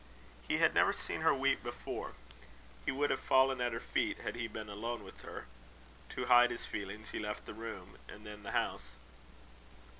[0.47, 2.13] He had never seen her weep before.
[2.87, 5.45] He would have fallen at her feet, had he been alone with her.
[6.09, 8.95] To hide his feelings, he left the room, and then the house.